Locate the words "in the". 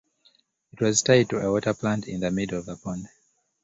2.07-2.31